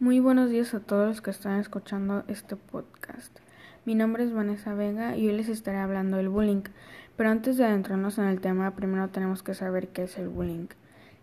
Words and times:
Muy 0.00 0.20
buenos 0.20 0.48
días 0.48 0.74
a 0.74 0.78
todos 0.78 1.08
los 1.08 1.20
que 1.20 1.32
están 1.32 1.58
escuchando 1.58 2.22
este 2.28 2.54
podcast. 2.54 3.36
Mi 3.84 3.96
nombre 3.96 4.22
es 4.22 4.32
Vanessa 4.32 4.72
Vega 4.72 5.16
y 5.16 5.26
hoy 5.26 5.34
les 5.34 5.48
estaré 5.48 5.78
hablando 5.78 6.18
del 6.18 6.28
bullying. 6.28 6.62
Pero 7.16 7.30
antes 7.30 7.56
de 7.56 7.64
adentrarnos 7.64 8.16
en 8.18 8.26
el 8.26 8.40
tema, 8.40 8.76
primero 8.76 9.08
tenemos 9.08 9.42
que 9.42 9.54
saber 9.54 9.88
qué 9.88 10.04
es 10.04 10.16
el 10.16 10.28
bullying. 10.28 10.68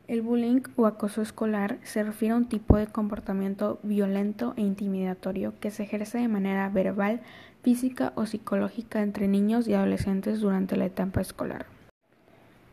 El 0.09 0.21
bullying 0.21 0.59
o 0.75 0.87
acoso 0.87 1.21
escolar 1.21 1.77
se 1.83 2.03
refiere 2.03 2.33
a 2.33 2.35
un 2.35 2.49
tipo 2.49 2.75
de 2.75 2.87
comportamiento 2.87 3.79
violento 3.81 4.53
e 4.57 4.61
intimidatorio 4.63 5.53
que 5.61 5.71
se 5.71 5.83
ejerce 5.83 6.17
de 6.17 6.27
manera 6.27 6.67
verbal, 6.67 7.21
física 7.63 8.11
o 8.15 8.25
psicológica 8.25 9.01
entre 9.01 9.29
niños 9.29 9.69
y 9.69 9.73
adolescentes 9.73 10.41
durante 10.41 10.75
la 10.75 10.87
etapa 10.87 11.21
escolar. 11.21 11.65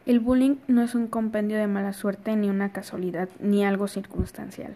El 0.05 0.19
bullying 0.19 0.57
no 0.66 0.82
es 0.82 0.96
un 0.96 1.07
compendio 1.07 1.59
de 1.59 1.69
mala 1.69 1.93
suerte 1.93 2.34
ni 2.34 2.50
una 2.50 2.73
casualidad 2.73 3.29
ni 3.39 3.64
algo 3.64 3.87
circunstancial. 3.87 4.75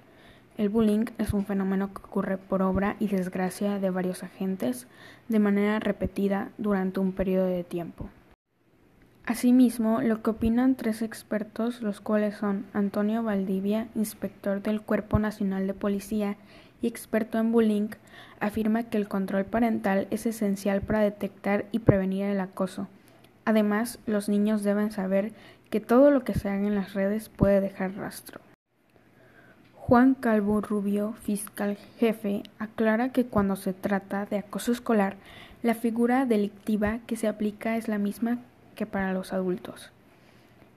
El 0.56 0.70
bullying 0.70 1.04
es 1.18 1.34
un 1.34 1.44
fenómeno 1.44 1.92
que 1.92 2.00
ocurre 2.00 2.38
por 2.38 2.62
obra 2.62 2.96
y 2.98 3.08
desgracia 3.08 3.78
de 3.78 3.90
varios 3.90 4.22
agentes 4.22 4.86
de 5.28 5.38
manera 5.38 5.80
repetida 5.80 6.50
durante 6.56 6.98
un 6.98 7.12
periodo 7.12 7.46
de 7.46 7.62
tiempo. 7.62 8.08
Asimismo, 9.26 10.00
lo 10.00 10.22
que 10.22 10.30
opinan 10.30 10.76
tres 10.76 11.02
expertos, 11.02 11.82
los 11.82 12.00
cuales 12.00 12.36
son 12.36 12.64
Antonio 12.72 13.22
Valdivia, 13.22 13.88
inspector 13.94 14.62
del 14.62 14.80
Cuerpo 14.80 15.18
Nacional 15.18 15.66
de 15.66 15.74
Policía 15.74 16.36
y 16.80 16.86
experto 16.86 17.38
en 17.38 17.52
bullying, 17.52 17.88
afirma 18.40 18.84
que 18.84 18.96
el 18.96 19.08
control 19.08 19.44
parental 19.44 20.06
es 20.10 20.24
esencial 20.24 20.80
para 20.80 21.00
detectar 21.00 21.66
y 21.70 21.80
prevenir 21.80 22.26
el 22.26 22.40
acoso. 22.40 22.88
Además, 23.44 23.98
los 24.06 24.30
niños 24.30 24.62
deben 24.62 24.90
saber 24.90 25.32
que 25.68 25.80
todo 25.80 26.10
lo 26.10 26.24
que 26.24 26.32
se 26.32 26.48
haga 26.48 26.66
en 26.66 26.76
las 26.76 26.94
redes 26.94 27.28
puede 27.28 27.60
dejar 27.60 27.94
rastro. 27.96 28.45
Juan 29.88 30.14
Calvo 30.14 30.60
Rubio, 30.60 31.12
fiscal 31.12 31.76
jefe, 32.00 32.42
aclara 32.58 33.10
que 33.10 33.24
cuando 33.24 33.54
se 33.54 33.72
trata 33.72 34.26
de 34.26 34.36
acoso 34.36 34.72
escolar, 34.72 35.14
la 35.62 35.74
figura 35.74 36.26
delictiva 36.26 36.98
que 37.06 37.14
se 37.14 37.28
aplica 37.28 37.76
es 37.76 37.86
la 37.86 37.96
misma 37.96 38.40
que 38.74 38.84
para 38.84 39.12
los 39.12 39.32
adultos. 39.32 39.92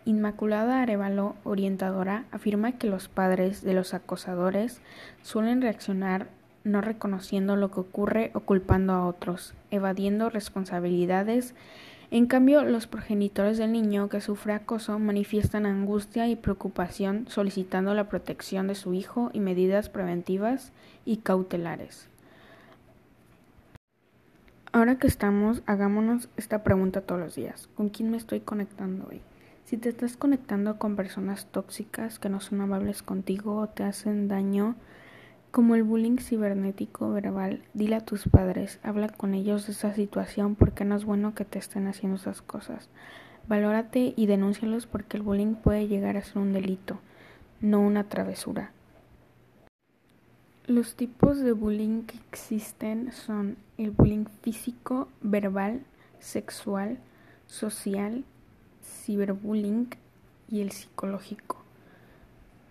Inmaculada 0.06 0.84
Arevalo, 0.84 1.36
orientadora, 1.44 2.26
afirma 2.32 2.74
que 2.74 2.86
los 2.86 3.10
padres 3.10 3.64
de 3.64 3.74
los 3.74 3.96
acosadores 3.96 4.80
suelen 5.24 5.64
reaccionar 5.64 6.28
no 6.64 6.80
reconociendo 6.80 7.56
lo 7.56 7.72
que 7.72 7.80
ocurre 7.80 8.30
o 8.36 8.42
culpando 8.42 8.94
a 8.94 9.08
otros, 9.08 9.56
evadiendo 9.72 10.30
responsabilidades 10.30 11.56
en 12.12 12.26
cambio, 12.26 12.64
los 12.64 12.88
progenitores 12.88 13.60
del 13.60 13.72
niño 13.72 14.10
que 14.10 14.20
sufre 14.20 14.54
acoso 14.54 14.98
manifiestan 14.98 15.68
angustia 15.68 16.28
y 16.28 16.36
preocupación 16.36 17.28
solicitando 17.28 17.94
la 17.94 18.10
protección 18.10 18.68
de 18.68 18.74
su 18.74 18.96
hijo 18.96 19.30
y 19.32 19.40
medidas 19.40 19.90
preventivas 19.90 20.72
y 21.06 21.18
cautelares. 21.18 22.10
Ahora 24.72 24.98
que 24.98 25.08
estamos, 25.08 25.62
hagámonos 25.68 26.30
esta 26.36 26.64
pregunta 26.64 27.02
todos 27.02 27.22
los 27.22 27.36
días. 27.36 27.70
¿Con 27.76 27.90
quién 27.90 28.10
me 28.10 28.18
estoy 28.18 28.40
conectando 28.40 29.08
hoy? 29.10 29.22
Si 29.66 29.78
te 29.78 29.90
estás 29.90 30.18
conectando 30.18 30.80
con 30.80 30.96
personas 30.96 31.46
tóxicas 31.46 32.18
que 32.18 32.30
no 32.30 32.40
son 32.40 32.62
amables 32.62 33.04
contigo 33.04 33.58
o 33.58 33.70
te 33.70 33.84
hacen 33.84 34.28
daño, 34.28 34.76
como 35.52 35.76
el 35.76 35.84
bullying 35.84 36.18
cibernético 36.18 37.12
verbal, 37.12 37.64
dile 37.74 37.96
a 37.96 38.06
tus 38.06 38.28
padres, 38.28 38.80
habla 38.84 39.10
con 39.10 39.34
ellos 39.34 39.66
de 39.66 39.74
esa 39.74 39.94
situación 39.94 40.56
porque 40.56 40.86
no 40.86 40.96
es 40.96 41.06
bueno 41.06 41.34
que 41.34 41.46
te 41.46 41.58
estén 41.58 41.88
haciendo 41.88 42.18
esas 42.18 42.42
cosas. 42.42 42.90
Valórate 43.48 44.14
y 44.16 44.28
denúncialos 44.28 44.86
porque 44.86 45.18
el 45.18 45.24
bullying 45.24 45.56
puede 45.56 45.88
llegar 45.88 46.18
a 46.18 46.24
ser 46.24 46.38
un 46.38 46.54
delito, 46.54 47.00
no 47.62 47.80
una 47.80 48.04
travesura. 48.04 48.72
Los 50.68 50.96
tipos 50.96 51.40
de 51.40 51.52
bullying 51.52 52.04
que 52.04 52.18
existen 52.30 53.12
son 53.12 53.58
el 53.80 53.90
bullying 53.90 54.26
físico, 54.44 55.08
verbal, 55.22 55.82
sexual, 56.20 57.00
social, 57.48 58.24
ciberbullying 58.84 59.90
y 60.48 60.62
el 60.62 60.72
psicológico. 60.72 61.59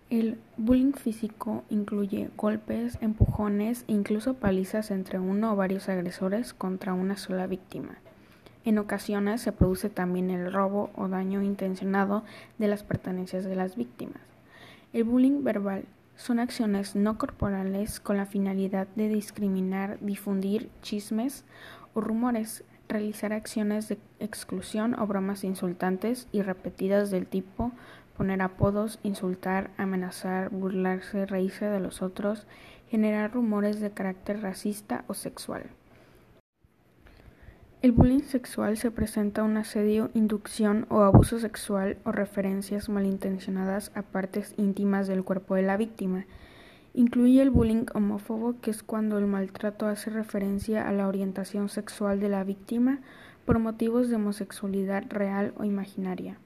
El 0.09 0.39
bullying 0.57 0.93
físico 0.93 1.63
incluye 1.69 2.31
golpes, 2.35 2.97
empujones 2.99 3.85
e 3.87 3.91
incluso 3.91 4.33
palizas 4.33 4.89
entre 4.89 5.19
uno 5.19 5.53
o 5.53 5.55
varios 5.55 5.87
agresores 5.87 6.55
contra 6.55 6.95
una 6.95 7.15
sola 7.15 7.45
víctima. 7.45 7.99
En 8.65 8.79
ocasiones 8.79 9.41
se 9.41 9.51
produce 9.51 9.91
también 9.91 10.31
el 10.31 10.51
robo 10.51 10.89
o 10.95 11.07
daño 11.07 11.43
intencionado 11.43 12.23
de 12.57 12.67
las 12.67 12.81
pertenencias 12.81 13.45
de 13.45 13.55
las 13.55 13.75
víctimas. 13.75 14.23
El 14.93 15.03
bullying 15.03 15.43
verbal 15.43 15.85
son 16.15 16.39
acciones 16.39 16.95
no 16.95 17.19
corporales 17.19 17.99
con 17.99 18.17
la 18.17 18.25
finalidad 18.25 18.87
de 18.95 19.09
discriminar, 19.09 19.99
difundir 20.01 20.71
chismes 20.81 21.45
o 21.93 22.01
rumores, 22.01 22.63
realizar 22.87 23.31
acciones 23.31 23.87
de 23.89 23.99
exclusión 24.19 24.99
o 24.99 25.05
bromas 25.05 25.43
insultantes 25.43 26.27
y 26.31 26.41
repetidas 26.41 27.11
del 27.11 27.27
tipo 27.27 27.71
poner 28.19 28.41
apodos, 28.41 28.99
insultar, 29.01 29.71
amenazar, 29.77 30.49
burlarse, 30.49 31.25
reírse 31.25 31.63
de 31.63 31.79
los 31.79 32.01
otros, 32.01 32.47
generar 32.89 33.31
rumores 33.31 33.79
de 33.79 33.91
carácter 33.91 34.41
racista 34.41 35.05
o 35.07 35.13
sexual. 35.13 35.63
El 37.81 37.93
bullying 37.93 38.23
sexual 38.23 38.75
se 38.75 38.91
presenta 38.91 39.43
un 39.43 39.55
asedio, 39.55 40.11
inducción 40.13 40.85
o 40.89 40.99
abuso 40.99 41.39
sexual 41.39 41.95
o 42.03 42.11
referencias 42.11 42.89
malintencionadas 42.89 43.93
a 43.95 44.01
partes 44.01 44.53
íntimas 44.57 45.07
del 45.07 45.23
cuerpo 45.23 45.55
de 45.55 45.61
la 45.61 45.77
víctima. 45.77 46.25
Incluye 46.93 47.41
el 47.41 47.51
bullying 47.51 47.85
homófobo, 47.93 48.59
que 48.59 48.71
es 48.71 48.83
cuando 48.83 49.17
el 49.17 49.27
maltrato 49.27 49.87
hace 49.87 50.09
referencia 50.09 50.89
a 50.89 50.91
la 50.91 51.07
orientación 51.07 51.69
sexual 51.69 52.19
de 52.19 52.27
la 52.27 52.43
víctima 52.43 52.99
por 53.45 53.59
motivos 53.59 54.09
de 54.09 54.17
homosexualidad 54.17 55.05
real 55.07 55.53
o 55.57 55.63
imaginaria. 55.63 56.37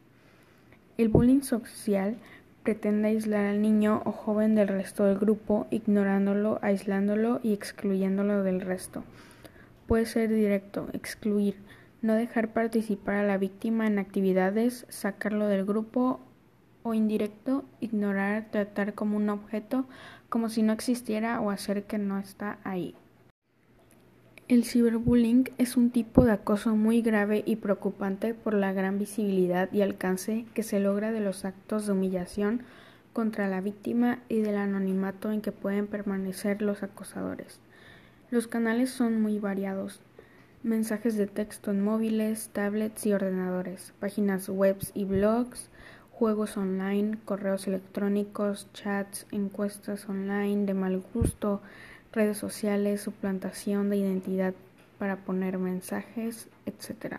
El 0.96 1.10
bullying 1.10 1.42
social 1.42 2.18
pretende 2.62 3.08
aislar 3.08 3.48
al 3.48 3.62
niño 3.64 4.04
o 4.06 4.12
joven 4.12 4.54
del 4.54 4.68
resto 4.68 5.06
del 5.06 5.18
grupo, 5.18 5.66
ignorándolo, 5.72 6.60
aislándolo 6.62 7.40
y 7.42 7.54
excluyéndolo 7.54 8.44
del 8.44 8.62
resto. 8.62 9.04
Puede 9.88 10.06
ser 10.06 10.30
directo, 10.30 10.88
excluir, 10.94 11.56
no 12.04 12.14
dejar 12.14 12.54
participar 12.54 13.16
a 13.16 13.24
la 13.24 13.40
víctima 13.40 13.88
en 13.88 13.98
actividades, 13.98 14.86
sacarlo 14.90 15.48
del 15.48 15.66
grupo 15.66 16.20
o 16.84 16.94
indirecto, 16.94 17.66
ignorar, 17.80 18.50
tratar 18.52 18.94
como 18.94 19.18
un 19.18 19.30
objeto, 19.30 19.86
como 20.30 20.50
si 20.50 20.62
no 20.62 20.74
existiera 20.74 21.42
o 21.42 21.50
hacer 21.50 21.86
que 21.86 21.98
no 21.98 22.20
está 22.20 22.60
ahí. 22.64 22.96
El 24.50 24.66
ciberbullying 24.66 25.52
es 25.58 25.78
un 25.78 25.90
tipo 25.90 26.26
de 26.26 26.34
acoso 26.34 26.76
muy 26.76 27.02
grave 27.02 27.44
y 27.46 27.56
preocupante 27.56 28.34
por 28.34 28.54
la 28.54 28.74
gran 28.74 29.00
visibilidad 29.00 29.72
y 29.72 29.82
alcance 29.82 30.46
que 30.54 30.64
se 30.64 30.82
logra 30.82 31.14
de 31.14 31.22
los 31.22 31.46
actos 31.46 31.86
de 31.86 31.94
humillación 31.94 32.64
contra 33.14 33.48
la 33.48 33.62
víctima 33.62 34.20
y 34.28 34.42
del 34.42 34.58
anonimato 34.58 35.32
en 35.32 35.40
que 35.40 35.54
pueden 35.54 35.88
permanecer 35.88 36.62
los 36.62 36.84
acosadores. 36.84 37.62
Los 38.32 38.48
canales 38.48 38.90
son 38.90 39.22
muy 39.22 39.40
variados. 39.40 40.02
Mensajes 40.62 41.16
de 41.16 41.28
texto 41.28 41.72
en 41.72 41.82
móviles, 41.82 42.50
tablets 42.52 43.06
y 43.06 43.14
ordenadores, 43.14 43.94
páginas 44.02 44.50
web 44.50 44.76
y 44.94 45.06
blogs, 45.06 45.70
juegos 46.12 46.58
online, 46.58 47.18
correos 47.24 47.66
electrónicos, 47.68 48.68
chats, 48.74 49.26
encuestas 49.32 50.10
online 50.10 50.66
de 50.66 50.74
mal 50.74 51.02
gusto, 51.14 51.62
redes 52.14 52.38
sociales, 52.38 53.02
suplantación 53.02 53.90
de 53.90 53.98
identidad 53.98 54.54
para 55.00 55.18
poner 55.18 55.58
mensajes, 55.58 56.48
etc. 56.66 57.18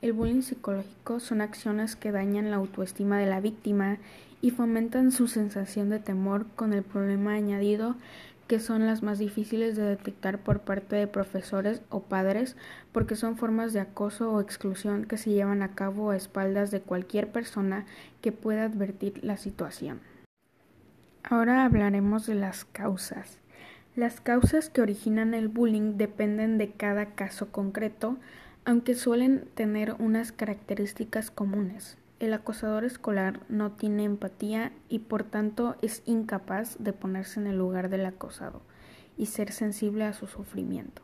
El 0.00 0.12
bullying 0.12 0.42
psicológico 0.42 1.20
son 1.20 1.40
acciones 1.40 1.96
que 1.96 2.12
dañan 2.12 2.50
la 2.50 2.56
autoestima 2.56 3.18
de 3.18 3.26
la 3.26 3.40
víctima 3.40 3.98
y 4.40 4.50
fomentan 4.50 5.12
su 5.12 5.26
sensación 5.26 5.90
de 5.90 5.98
temor 5.98 6.46
con 6.56 6.72
el 6.72 6.82
problema 6.82 7.34
añadido 7.34 7.96
que 8.46 8.60
son 8.60 8.86
las 8.86 9.02
más 9.02 9.18
difíciles 9.18 9.76
de 9.76 9.82
detectar 9.82 10.38
por 10.38 10.60
parte 10.60 10.96
de 10.96 11.06
profesores 11.06 11.80
o 11.88 12.00
padres 12.00 12.56
porque 12.92 13.16
son 13.16 13.36
formas 13.36 13.72
de 13.72 13.80
acoso 13.80 14.32
o 14.32 14.40
exclusión 14.40 15.06
que 15.06 15.16
se 15.16 15.30
llevan 15.30 15.62
a 15.62 15.74
cabo 15.74 16.10
a 16.10 16.16
espaldas 16.16 16.70
de 16.70 16.80
cualquier 16.80 17.32
persona 17.32 17.86
que 18.20 18.32
pueda 18.32 18.64
advertir 18.64 19.24
la 19.24 19.38
situación. 19.38 20.00
Ahora 21.22 21.64
hablaremos 21.64 22.26
de 22.26 22.34
las 22.34 22.66
causas. 22.66 23.38
Las 23.96 24.20
causas 24.20 24.70
que 24.70 24.82
originan 24.82 25.34
el 25.34 25.46
bullying 25.46 25.96
dependen 25.96 26.58
de 26.58 26.72
cada 26.72 27.14
caso 27.14 27.52
concreto, 27.52 28.16
aunque 28.64 28.94
suelen 28.94 29.46
tener 29.54 29.94
unas 30.00 30.32
características 30.32 31.30
comunes. 31.30 31.96
El 32.18 32.32
acosador 32.32 32.84
escolar 32.84 33.40
no 33.48 33.72
tiene 33.72 34.02
empatía 34.02 34.72
y 34.88 35.00
por 35.00 35.22
tanto 35.22 35.76
es 35.80 36.02
incapaz 36.06 36.76
de 36.80 36.92
ponerse 36.92 37.38
en 37.38 37.46
el 37.46 37.56
lugar 37.56 37.88
del 37.88 38.04
acosado 38.06 38.62
y 39.16 39.26
ser 39.26 39.52
sensible 39.52 40.04
a 40.04 40.12
su 40.12 40.26
sufrimiento. 40.26 41.02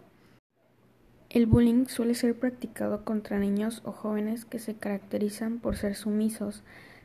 El 1.29 1.47
bullying 1.47 1.87
suele 1.87 2.15
ser 2.15 2.37
practicado 2.37 3.05
contra 3.05 3.39
niños 3.39 3.83
o 3.85 3.93
jóvenes 3.93 4.45
que 4.45 4.59
se 4.59 4.75
caracterizan 4.75 5.61
por 5.61 5.77
ser 5.77 5.95
sumisos, 5.95 6.65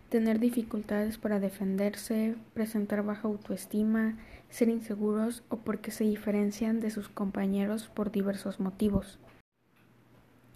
tener 0.10 0.40
dificultades 0.40 1.20
para 1.20 1.40
defenderse, 1.40 2.36
presentar 2.56 3.04
baja 3.04 3.28
autoestima, 3.28 4.18
ser 4.50 4.70
inseguros 4.70 5.44
o 5.50 5.58
porque 5.58 5.92
se 5.92 6.04
diferencian 6.04 6.80
de 6.80 6.92
sus 6.92 7.10
compañeros 7.10 7.88
por 7.88 8.12
diversos 8.12 8.60
motivos. 8.60 9.20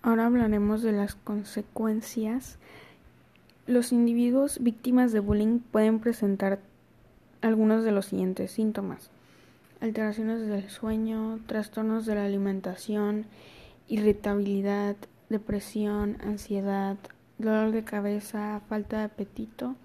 Ahora 0.02 0.26
hablaremos 0.26 0.82
de 0.82 0.94
las 0.94 1.16
consecuencias. 1.16 2.58
Los 3.68 3.92
individuos 3.92 4.60
víctimas 4.62 5.12
de 5.12 5.20
bullying 5.20 5.60
pueden 5.60 6.00
presentar 6.00 6.60
algunos 7.42 7.84
de 7.84 7.92
los 7.92 8.06
siguientes 8.08 8.52
síntomas. 8.52 9.12
Alteraciones 9.82 10.48
del 10.48 10.70
sueño, 10.70 11.40
trastornos 11.48 12.06
de 12.06 12.16
la 12.16 12.26
alimentación, 12.26 13.26
irritabilidad, 13.88 14.96
depresión, 15.30 16.18
ansiedad, 16.22 16.98
dolor 17.38 17.72
de 17.72 17.84
cabeza, 17.84 18.62
falta 18.68 19.00
de 19.00 19.04
apetito 19.04 19.76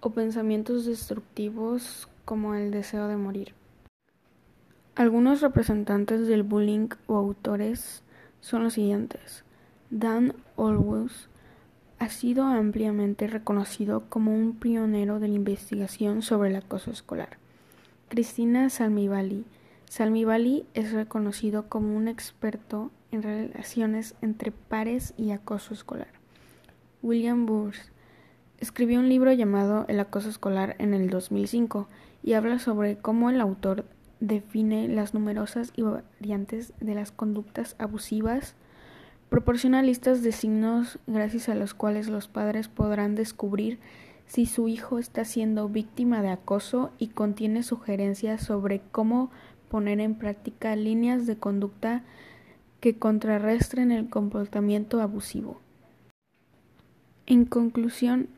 o 0.00 0.10
pensamientos 0.10 0.86
destructivos 0.86 2.08
como 2.30 2.54
el 2.54 2.70
deseo 2.70 3.08
de 3.08 3.16
morir. 3.16 3.54
Algunos 4.94 5.40
representantes 5.40 6.28
del 6.28 6.44
bullying 6.44 6.90
o 7.08 7.16
autores 7.16 8.04
son 8.40 8.62
los 8.62 8.74
siguientes. 8.74 9.42
Dan 9.90 10.34
Olwus 10.54 11.28
ha 11.98 12.08
sido 12.08 12.44
ampliamente 12.44 13.26
reconocido 13.26 14.04
como 14.08 14.32
un 14.32 14.54
pionero 14.54 15.18
de 15.18 15.26
la 15.26 15.34
investigación 15.34 16.22
sobre 16.22 16.50
el 16.50 16.54
acoso 16.54 16.92
escolar. 16.92 17.38
Cristina 18.08 18.70
Salmivali. 18.70 19.44
Salmivali 19.86 20.66
es 20.74 20.92
reconocido 20.92 21.68
como 21.68 21.96
un 21.96 22.06
experto 22.06 22.92
en 23.10 23.24
relaciones 23.24 24.14
entre 24.22 24.52
pares 24.52 25.14
y 25.16 25.32
acoso 25.32 25.74
escolar. 25.74 26.12
William 27.02 27.44
Burns 27.44 27.90
escribió 28.60 29.00
un 29.00 29.08
libro 29.08 29.32
llamado 29.32 29.84
El 29.88 30.00
acoso 30.00 30.28
escolar 30.28 30.76
en 30.78 30.94
el 30.94 31.10
2005 31.10 31.88
y 32.22 32.34
habla 32.34 32.58
sobre 32.58 32.96
cómo 32.96 33.30
el 33.30 33.40
autor 33.40 33.84
define 34.20 34.88
las 34.88 35.14
numerosas 35.14 35.72
y 35.76 35.82
variantes 35.82 36.72
de 36.80 36.94
las 36.94 37.10
conductas 37.10 37.74
abusivas 37.78 38.54
Proporciona 39.30 39.80
listas 39.80 40.24
de 40.24 40.32
signos 40.32 40.98
gracias 41.06 41.48
a 41.48 41.54
los 41.54 41.72
cuales 41.72 42.08
los 42.08 42.26
padres 42.26 42.66
podrán 42.66 43.14
descubrir 43.14 43.78
si 44.26 44.44
su 44.44 44.66
hijo 44.66 44.98
está 44.98 45.24
siendo 45.24 45.68
víctima 45.68 46.20
de 46.20 46.30
acoso 46.30 46.90
y 46.98 47.08
contiene 47.08 47.62
sugerencias 47.62 48.42
sobre 48.42 48.82
cómo 48.90 49.30
poner 49.68 50.00
en 50.00 50.16
práctica 50.16 50.74
líneas 50.74 51.28
de 51.28 51.36
conducta 51.36 52.02
que 52.80 52.98
contrarresten 52.98 53.92
el 53.92 54.10
comportamiento 54.10 55.00
abusivo. 55.00 55.60
En 57.26 57.44
conclusión, 57.44 58.30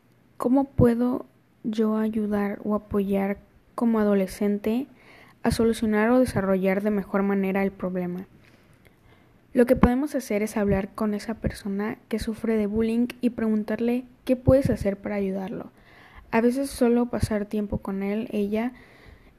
¿cómo 0.43 0.65
puedo 0.65 1.27
yo 1.63 1.99
ayudar 1.99 2.59
o 2.65 2.75
apoyar 2.75 3.39
como 3.77 4.01
adolescente 4.01 4.89
a 5.45 5.53
solucionar 5.53 6.11
o 6.11 6.19
desarrollar 6.19 6.83
de 6.83 6.91
mejor 6.91 7.23
manera 7.23 7.63
el 7.63 7.71
problema? 7.71 8.27
Lo 9.53 9.67
que 9.67 9.77
podemos 9.77 10.17
hacer 10.17 10.43
es 10.43 10.57
hablar 10.57 10.89
con 10.97 11.15
esa 11.15 11.35
persona 11.35 11.97
que 12.09 12.19
sufre 12.19 12.57
de 12.57 12.67
bullying 12.67 13.07
y 13.21 13.31
preguntarle 13.31 14.05
qué 14.25 14.35
puedes 14.35 14.69
hacer 14.69 14.97
para 14.97 15.15
ayudarlo. 15.15 15.71
A 16.33 16.41
veces 16.41 16.71
solo 16.71 17.07
pasar 17.07 17.47
tiempo 17.47 17.79
con 17.79 18.03
él, 18.03 18.27
ella, 18.33 18.73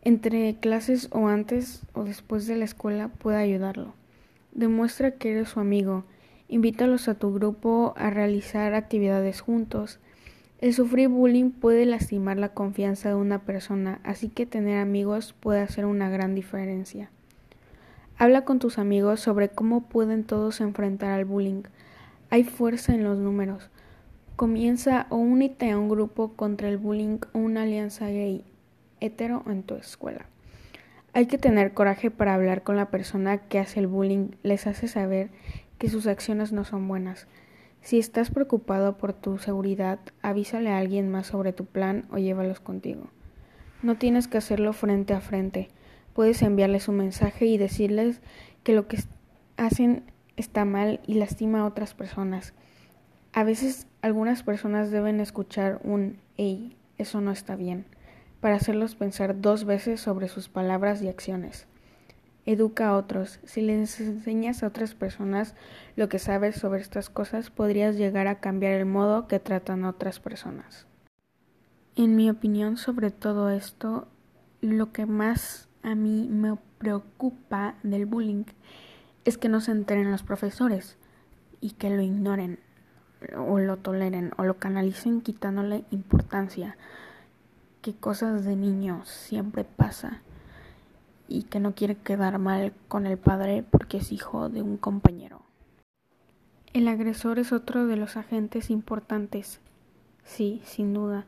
entre 0.03 0.56
clases 0.56 1.09
o 1.11 1.27
antes 1.27 1.81
o 1.91 2.06
después 2.06 2.47
de 2.47 2.56
la 2.56 2.63
escuela 2.63 3.09
puede 3.09 3.39
ayudarlo. 3.39 3.94
Demuestra 4.53 5.11
que 5.11 5.31
eres 5.31 5.49
su 5.49 5.59
amigo. 5.59 6.06
Invítalos 6.47 7.09
a 7.09 7.15
tu 7.15 7.33
grupo 7.33 7.94
a 7.97 8.09
realizar 8.09 8.73
actividades 8.73 9.41
juntos. 9.41 9.99
El 10.63 10.74
sufrir 10.74 11.10
bullying 11.10 11.51
puede 11.51 11.86
lastimar 11.86 12.38
la 12.38 12.54
confianza 12.54 13.10
de 13.10 13.15
una 13.15 13.39
persona, 13.39 14.00
así 14.06 14.30
que 14.30 14.45
tener 14.45 14.77
amigos 14.77 15.36
puede 15.38 15.60
hacer 15.60 15.86
una 15.86 16.10
gran 16.10 16.36
diferencia. 16.36 17.10
Habla 18.18 18.45
con 18.45 18.60
tus 18.60 18.77
amigos 18.77 19.19
sobre 19.19 19.50
cómo 19.50 19.89
pueden 19.89 20.24
todos 20.24 20.62
enfrentar 20.62 21.12
al 21.12 21.25
bullying. 21.25 21.63
Hay 22.30 22.45
fuerza 22.45 22.95
en 22.95 23.04
los 23.04 23.18
números. 23.18 23.71
Comienza 24.38 25.06
o 25.10 25.18
únete 25.18 25.69
a 25.69 25.77
un 25.77 25.89
grupo 25.89 26.31
contra 26.38 26.69
el 26.69 26.77
bullying 26.77 27.18
o 27.33 27.39
una 27.39 27.63
alianza 27.63 28.07
gay, 28.07 28.45
hetero 29.01 29.44
en 29.48 29.63
tu 29.63 29.75
escuela. 29.75 30.27
Hay 31.12 31.25
que 31.25 31.38
tener 31.38 31.74
coraje 31.74 32.09
para 32.09 32.36
hablar 32.36 32.63
con 32.63 32.77
la 32.77 32.89
persona 32.89 33.38
que 33.38 33.59
hace 33.59 33.81
el 33.81 33.88
bullying, 33.88 34.30
les 34.44 34.66
hace 34.66 34.88
saber 34.88 35.30
que 35.77 35.89
sus 35.89 36.07
acciones 36.07 36.54
no 36.54 36.63
son 36.63 36.88
buenas. 36.88 37.27
Si 37.83 38.00
estás 38.00 38.31
preocupado 38.31 38.97
por 38.97 39.12
tu 39.12 39.38
seguridad, 39.39 40.00
avísale 40.21 40.69
a 40.69 40.77
alguien 40.77 41.12
más 41.12 41.27
sobre 41.27 41.51
tu 41.51 41.65
plan 41.65 42.06
o 42.12 42.18
llévalos 42.18 42.62
contigo. 42.62 43.09
No 43.81 43.97
tienes 43.97 44.30
que 44.30 44.38
hacerlo 44.38 44.71
frente 44.71 45.13
a 45.13 45.19
frente. 45.19 45.68
Puedes 46.13 46.41
enviarles 46.44 46.88
un 46.88 46.95
mensaje 46.95 47.45
y 47.45 47.57
decirles 47.57 48.21
que 48.63 48.71
lo 48.71 48.88
que 48.88 49.00
hacen 49.57 50.06
está 50.38 50.63
mal 50.63 51.01
y 51.06 51.15
lastima 51.15 51.59
a 51.59 51.65
otras 51.65 51.94
personas. 51.94 52.53
A 53.33 53.44
veces 53.44 53.85
algunas 54.01 54.44
personas 54.44 54.89
deben 54.89 55.19
escuchar 55.19 55.81
un 55.83 56.19
hey, 56.38 56.77
eso 56.97 57.19
no 57.19 57.31
está 57.31 57.57
bien, 57.57 57.83
para 58.39 58.56
hacerlos 58.56 58.95
pensar 58.95 59.41
dos 59.41 59.65
veces 59.65 60.00
sobre 60.00 60.30
sus 60.30 60.47
palabras 60.47 61.01
y 61.01 61.09
acciones. 61.09 61.68
Educa 62.45 62.90
a 62.90 62.98
otros. 62.98 63.40
Si 63.45 63.62
les 63.62 64.00
enseñas 64.01 64.63
a 64.63 64.68
otras 64.68 64.95
personas 64.95 65.56
lo 65.95 66.10
que 66.10 66.19
sabes 66.19 66.57
sobre 66.57 66.81
estas 66.81 67.10
cosas, 67.10 67.50
podrías 67.50 67.95
llegar 67.95 68.28
a 68.28 68.40
cambiar 68.42 68.74
el 68.74 68.86
modo 68.86 69.28
que 69.28 69.40
tratan 69.40 69.86
a 69.86 69.90
otras 69.90 70.19
personas. 70.19 70.86
En 71.95 72.18
mi 72.18 72.30
opinión 72.30 72.75
sobre 72.75 73.12
todo 73.12 73.50
esto, 73.50 74.07
lo 74.60 74.92
que 74.92 75.06
más 75.06 75.69
a 75.84 75.95
mí 75.95 76.28
me 76.30 76.57
preocupa 76.80 77.75
del 77.84 78.06
bullying 78.06 78.44
es 79.24 79.38
que 79.38 79.48
no 79.48 79.62
se 79.62 79.72
enteren 79.72 80.12
los 80.12 80.24
profesores 80.24 80.98
y 81.62 81.72
que 81.72 81.90
lo 81.90 82.01
ignoren 82.01 82.60
o 83.38 83.60
lo 83.60 83.78
toleren 83.78 84.31
o 84.38 84.44
lo 84.44 84.57
canalicen 84.57 85.22
quitándole 85.22 85.86
importancia. 85.92 86.75
Que 87.81 87.95
cosas 87.95 88.44
de 88.44 88.57
niños 88.57 89.07
siempre 89.07 89.63
pasa 89.63 90.22
y 91.27 91.43
que 91.43 91.59
no 91.59 91.73
quiere 91.75 91.95
quedar 91.95 92.39
mal 92.39 92.73
con 92.87 93.05
el 93.05 93.17
padre 93.17 93.63
porque 93.63 93.97
es 93.97 94.11
hijo 94.11 94.49
de 94.49 94.61
un 94.61 94.77
compañero. 94.77 95.41
El 96.73 96.87
agresor 96.87 97.39
es 97.39 97.51
otro 97.51 97.85
de 97.85 97.97
los 97.97 98.17
agentes 98.17 98.69
importantes. 98.69 99.59
Sí, 100.23 100.61
sin 100.65 100.93
duda. 100.93 101.25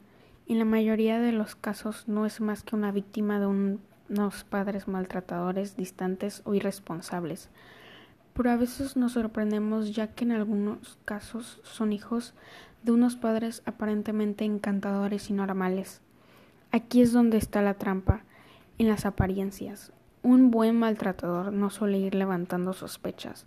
En 0.48 0.60
la 0.60 0.66
mayoría 0.66 1.20
de 1.20 1.32
los 1.32 1.56
casos 1.56 2.08
no 2.08 2.26
es 2.26 2.42
más 2.42 2.64
que 2.64 2.76
una 2.76 2.92
víctima 2.92 3.40
de 3.40 3.46
un 3.46 3.80
unos 4.10 4.44
padres 4.44 4.88
maltratadores, 4.88 5.76
distantes 5.76 6.42
o 6.46 6.54
irresponsables. 6.54 7.50
Pero 8.34 8.52
a 8.52 8.58
veces 8.58 8.98
nos 8.98 9.14
sorprendemos 9.14 9.96
ya 9.96 10.08
que 10.08 10.26
en 10.26 10.32
algunos 10.32 10.98
casos 11.06 11.60
son 11.64 11.94
hijos 11.94 12.34
de 12.84 12.92
unos 12.92 13.16
padres 13.16 13.64
aparentemente 13.66 14.46
encantadores 14.46 15.30
y 15.30 15.34
normales. 15.34 16.02
Aquí 16.72 17.02
es 17.02 17.14
donde 17.14 17.38
está 17.38 17.62
la 17.62 17.76
trampa, 17.76 18.24
en 18.78 18.88
las 18.88 19.06
apariencias. 19.06 19.92
Un 20.24 20.52
buen 20.52 20.78
maltratador 20.78 21.54
no 21.54 21.70
suele 21.70 22.00
ir 22.00 22.16
levantando 22.16 22.74
sospechas. 22.74 23.46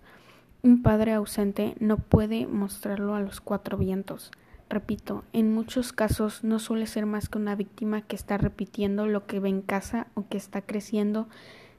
Un 0.62 0.82
padre 0.82 1.12
ausente 1.12 1.74
no 1.80 1.98
puede 1.98 2.46
mostrarlo 2.46 3.14
a 3.14 3.20
los 3.20 3.40
cuatro 3.40 3.78
vientos. 3.78 4.30
Repito, 4.68 5.24
en 5.32 5.52
muchos 5.52 5.92
casos 5.92 6.44
no 6.44 6.58
suele 6.58 6.86
ser 6.86 7.06
más 7.06 7.28
que 7.28 7.38
una 7.38 7.54
víctima 7.54 8.02
que 8.02 8.16
está 8.16 8.36
repitiendo 8.36 9.06
lo 9.06 9.26
que 9.26 9.40
ve 9.40 9.48
en 9.48 9.62
casa 9.62 10.08
o 10.14 10.28
que 10.28 10.36
está 10.36 10.62
creciendo 10.62 11.28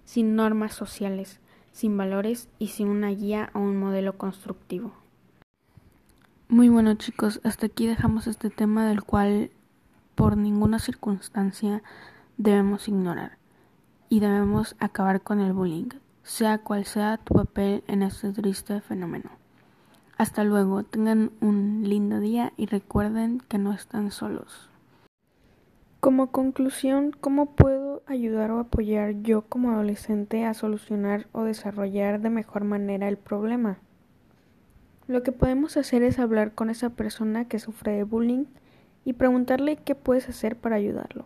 sin 0.06 0.36
normas 0.36 0.74
sociales, 0.74 1.39
sin 1.72 1.96
valores 1.98 2.50
y 2.58 2.68
sin 2.68 2.88
una 2.88 3.10
guía 3.10 3.51
o 3.53 3.60
un 3.60 3.77
modelo 3.77 4.18
constructivo. 4.18 4.94
Muy 6.48 6.68
bueno 6.68 6.96
chicos, 6.96 7.41
hasta 7.44 7.68
aquí 7.68 7.86
dejamos 7.86 8.25
este 8.25 8.50
tema 8.50 8.88
del 8.88 9.03
cual 9.03 9.51
por 10.15 10.36
ninguna 10.36 10.79
circunstancia 10.79 11.84
debemos 12.39 12.88
ignorar 12.88 13.38
y 14.08 14.22
debemos 14.22 14.77
acabar 14.79 15.22
con 15.22 15.41
el 15.41 15.51
bullying, 15.51 15.89
sea 16.24 16.58
cual 16.60 16.86
sea 16.86 17.17
tu 17.17 17.36
papel 17.36 17.84
en 17.88 18.01
este 18.01 18.31
triste 18.31 18.79
fenómeno. 18.79 19.29
Hasta 20.17 20.46
luego, 20.46 20.84
tengan 20.84 21.31
un 21.41 21.84
lindo 21.84 22.19
día 22.22 22.53
y 22.55 22.65
recuerden 22.65 23.41
que 23.50 23.58
no 23.58 23.74
están 23.74 24.12
solos. 24.12 24.69
Como 26.00 26.31
conclusión, 26.31 27.12
¿cómo 27.19 27.58
puedo 27.58 28.03
ayudar 28.08 28.51
o 28.51 28.60
apoyar 28.60 29.22
yo 29.22 29.41
como 29.41 29.72
adolescente 29.72 30.46
a 30.46 30.53
solucionar 30.53 31.27
o 31.34 31.43
desarrollar 31.43 32.22
de 32.22 32.29
mejor 32.29 32.63
manera 32.63 33.10
el 33.10 33.17
problema? 33.17 33.79
Lo 35.08 35.24
que 35.24 35.34
podemos 35.34 35.75
hacer 35.75 36.03
es 36.03 36.19
hablar 36.19 36.53
con 36.53 36.69
esa 36.69 36.91
persona 36.91 37.50
que 37.50 37.60
sufre 37.60 37.91
de 37.98 38.03
bullying 38.03 38.46
y 39.03 39.13
preguntarle 39.13 39.75
qué 39.75 39.93
puedes 39.93 40.29
hacer 40.29 40.55
para 40.55 40.77
ayudarlo. 40.77 41.25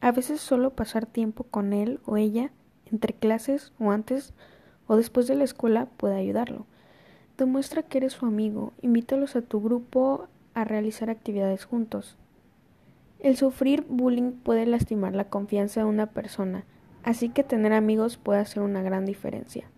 A 0.00 0.12
veces 0.12 0.40
solo 0.40 0.70
pasar 0.70 1.06
tiempo 1.06 1.44
con 1.44 1.72
él 1.72 2.00
o 2.06 2.16
ella 2.16 2.50
entre 2.90 3.12
clases 3.12 3.72
o 3.78 3.90
antes 3.90 4.32
o 4.86 4.96
después 4.96 5.26
de 5.26 5.34
la 5.34 5.44
escuela 5.44 5.86
puede 5.96 6.16
ayudarlo. 6.16 6.66
Demuestra 7.38 7.82
que 7.82 7.98
eres 7.98 8.14
su 8.14 8.26
amigo, 8.26 8.72
invítalos 8.82 9.36
a 9.36 9.42
tu 9.42 9.62
grupo 9.62 10.28
a 10.54 10.64
realizar 10.64 11.10
actividades 11.10 11.64
juntos. 11.64 12.16
El 13.18 13.36
sufrir 13.36 13.84
bullying 13.88 14.32
puede 14.32 14.66
lastimar 14.66 15.14
la 15.14 15.28
confianza 15.28 15.80
de 15.80 15.86
una 15.86 16.06
persona, 16.06 16.64
así 17.02 17.28
que 17.28 17.44
tener 17.44 17.72
amigos 17.72 18.16
puede 18.16 18.40
hacer 18.40 18.62
una 18.62 18.82
gran 18.82 19.04
diferencia. 19.04 19.70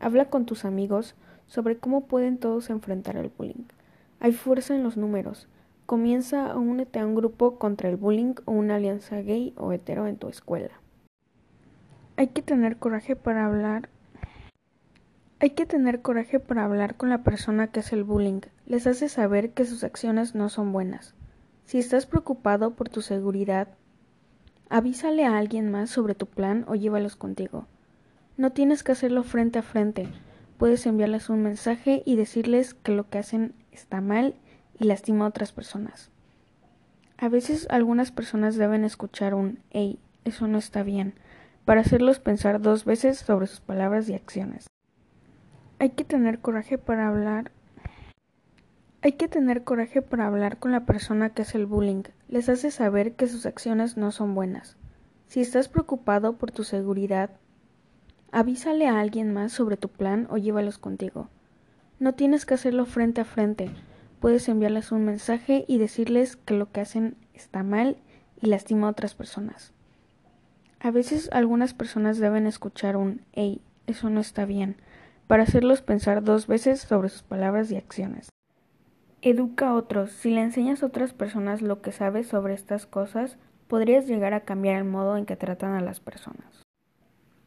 Habla 0.00 0.26
con 0.26 0.46
tus 0.46 0.64
amigos 0.64 1.14
sobre 1.46 1.78
cómo 1.78 2.06
pueden 2.06 2.38
todos 2.38 2.70
enfrentar 2.70 3.16
el 3.16 3.30
bullying. 3.36 3.64
Hay 4.20 4.32
fuerza 4.32 4.74
en 4.74 4.82
los 4.82 4.96
números. 4.96 5.48
Comienza 5.88 6.50
a 6.50 6.58
únete 6.58 6.98
a 6.98 7.06
un 7.06 7.14
grupo 7.14 7.58
contra 7.58 7.88
el 7.88 7.96
bullying 7.96 8.34
o 8.44 8.52
una 8.52 8.74
alianza 8.74 9.22
gay 9.22 9.54
o 9.56 9.72
hetero 9.72 10.06
en 10.06 10.18
tu 10.18 10.28
escuela. 10.28 10.82
Hay 12.18 12.26
que 12.26 12.42
tener 12.42 12.76
coraje 12.76 13.16
para 13.16 13.46
hablar. 13.46 13.88
Hay 15.40 15.48
que 15.48 15.64
tener 15.64 16.02
coraje 16.02 16.40
para 16.40 16.66
hablar 16.66 16.98
con 16.98 17.08
la 17.08 17.22
persona 17.22 17.68
que 17.68 17.80
hace 17.80 17.96
el 17.96 18.04
bullying. 18.04 18.42
Les 18.66 18.86
hace 18.86 19.08
saber 19.08 19.54
que 19.54 19.64
sus 19.64 19.82
acciones 19.82 20.34
no 20.34 20.50
son 20.50 20.72
buenas. 20.72 21.14
Si 21.64 21.78
estás 21.78 22.04
preocupado 22.04 22.74
por 22.74 22.90
tu 22.90 23.00
seguridad, 23.00 23.68
avísale 24.68 25.24
a 25.24 25.38
alguien 25.38 25.70
más 25.70 25.88
sobre 25.88 26.14
tu 26.14 26.26
plan 26.26 26.66
o 26.68 26.74
llévalos 26.74 27.16
contigo. 27.16 27.64
No 28.36 28.52
tienes 28.52 28.82
que 28.82 28.92
hacerlo 28.92 29.22
frente 29.22 29.58
a 29.58 29.62
frente. 29.62 30.06
Puedes 30.58 30.84
enviarles 30.84 31.30
un 31.30 31.42
mensaje 31.42 32.02
y 32.04 32.16
decirles 32.16 32.74
que 32.74 32.92
lo 32.92 33.08
que 33.08 33.16
hacen 33.16 33.54
está 33.72 34.02
mal 34.02 34.34
y 34.78 34.84
lastima 34.84 35.24
a 35.24 35.28
otras 35.28 35.52
personas. 35.52 36.10
A 37.16 37.28
veces 37.28 37.66
algunas 37.70 38.12
personas 38.12 38.56
deben 38.56 38.84
escuchar 38.84 39.34
un 39.34 39.58
hey, 39.70 39.98
eso 40.24 40.46
no 40.46 40.58
está 40.58 40.82
bien, 40.82 41.14
para 41.64 41.80
hacerlos 41.80 42.20
pensar 42.20 42.60
dos 42.60 42.84
veces 42.84 43.18
sobre 43.18 43.46
sus 43.46 43.60
palabras 43.60 44.08
y 44.08 44.14
acciones. 44.14 44.66
Hay 45.78 45.90
que 45.90 46.04
tener 46.04 46.40
coraje 46.40 46.78
para 46.78 47.08
hablar 47.08 47.52
hay 49.00 49.12
que 49.12 49.28
tener 49.28 49.62
coraje 49.62 50.02
para 50.02 50.26
hablar 50.26 50.58
con 50.58 50.72
la 50.72 50.84
persona 50.84 51.30
que 51.30 51.42
hace 51.42 51.56
el 51.56 51.66
bullying. 51.66 52.02
Les 52.28 52.48
hace 52.48 52.72
saber 52.72 53.12
que 53.14 53.28
sus 53.28 53.46
acciones 53.46 53.96
no 53.96 54.10
son 54.10 54.34
buenas. 54.34 54.76
Si 55.28 55.40
estás 55.40 55.68
preocupado 55.68 56.36
por 56.36 56.50
tu 56.50 56.64
seguridad, 56.64 57.30
avísale 58.32 58.88
a 58.88 58.98
alguien 58.98 59.32
más 59.32 59.52
sobre 59.52 59.76
tu 59.76 59.88
plan 59.88 60.26
o 60.30 60.36
llévalos 60.36 60.78
contigo. 60.78 61.28
No 62.00 62.14
tienes 62.14 62.44
que 62.44 62.54
hacerlo 62.54 62.86
frente 62.86 63.20
a 63.20 63.24
frente. 63.24 63.70
Puedes 64.20 64.48
enviarles 64.48 64.90
un 64.90 65.04
mensaje 65.04 65.64
y 65.68 65.78
decirles 65.78 66.36
que 66.36 66.54
lo 66.54 66.72
que 66.72 66.80
hacen 66.80 67.16
está 67.34 67.62
mal 67.62 67.98
y 68.40 68.48
lastima 68.48 68.88
a 68.88 68.90
otras 68.90 69.14
personas. 69.14 69.72
A 70.80 70.90
veces 70.90 71.28
algunas 71.32 71.74
personas 71.74 72.18
deben 72.18 72.46
escuchar 72.46 72.96
un 72.96 73.22
hey, 73.32 73.60
eso 73.86 74.10
no 74.10 74.20
está 74.20 74.44
bien, 74.44 74.76
para 75.26 75.44
hacerlos 75.44 75.82
pensar 75.82 76.24
dos 76.24 76.46
veces 76.46 76.80
sobre 76.80 77.08
sus 77.08 77.22
palabras 77.22 77.70
y 77.70 77.76
acciones. 77.76 78.28
Educa 79.22 79.68
a 79.68 79.74
otros. 79.74 80.12
Si 80.12 80.30
le 80.30 80.42
enseñas 80.42 80.82
a 80.82 80.86
otras 80.86 81.12
personas 81.12 81.62
lo 81.62 81.82
que 81.82 81.92
sabes 81.92 82.28
sobre 82.28 82.54
estas 82.54 82.86
cosas, 82.86 83.36
podrías 83.66 84.06
llegar 84.06 84.34
a 84.34 84.40
cambiar 84.40 84.76
el 84.76 84.84
modo 84.84 85.16
en 85.16 85.26
que 85.26 85.36
tratan 85.36 85.74
a 85.74 85.80
las 85.80 86.00
personas. 86.00 86.62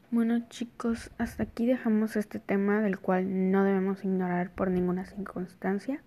Bueno 0.09 0.45
chicos, 0.49 1.11
hasta 1.17 1.43
aquí 1.43 1.65
dejamos 1.65 2.17
este 2.17 2.39
tema 2.39 2.81
del 2.81 2.99
cual 2.99 3.51
no 3.51 3.63
debemos 3.63 4.03
ignorar 4.03 4.51
por 4.51 4.69
ninguna 4.69 5.05
circunstancia 5.05 6.03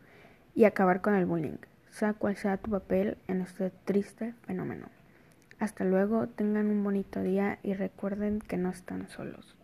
y 0.55 0.65
acabar 0.65 1.01
con 1.01 1.15
el 1.15 1.27
bullying, 1.27 1.59
sea 1.91 2.15
cual 2.15 2.37
sea 2.37 2.57
tu 2.57 2.71
papel 2.71 3.19
en 3.29 3.41
este 3.41 3.71
triste 3.85 4.35
fenómeno. 4.47 4.87
Hasta 5.59 5.85
luego, 5.85 6.27
tengan 6.27 6.67
un 6.67 6.83
bonito 6.83 7.23
día 7.23 7.59
y 7.63 7.75
recuerden 7.75 8.41
que 8.41 8.57
no 8.57 8.71
están 8.71 9.09
solos. 9.09 9.57